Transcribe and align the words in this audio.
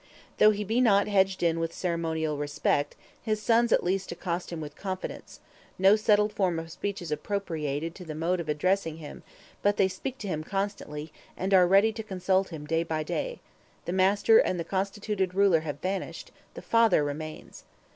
Though 0.39 0.49
he 0.49 0.63
be 0.63 0.81
not 0.81 1.07
hedged 1.07 1.43
in 1.43 1.59
with 1.59 1.71
ceremonial 1.71 2.35
respect, 2.35 2.95
his 3.21 3.39
sons 3.39 3.71
at 3.71 3.83
least 3.83 4.11
accost 4.11 4.51
him 4.51 4.59
with 4.59 4.75
confidence; 4.75 5.39
no 5.77 5.95
settled 5.95 6.33
form 6.33 6.57
of 6.57 6.71
speech 6.71 7.03
is 7.03 7.11
appropriated 7.11 7.93
to 7.93 8.03
the 8.03 8.15
mode 8.15 8.39
of 8.39 8.49
addressing 8.49 8.97
him, 8.97 9.21
but 9.61 9.77
they 9.77 9.87
speak 9.87 10.17
to 10.17 10.27
him 10.27 10.43
constantly, 10.43 11.13
and 11.37 11.53
are 11.53 11.67
ready 11.67 11.93
to 11.93 12.01
consult 12.01 12.49
him 12.49 12.65
day 12.65 12.81
by 12.81 13.03
day; 13.03 13.41
the 13.85 13.93
master 13.93 14.39
and 14.39 14.59
the 14.59 14.63
constituted 14.63 15.35
ruler 15.35 15.59
have 15.59 15.79
vanished 15.81 16.31
the 16.55 16.63
father 16.63 17.03
remains. 17.03 17.63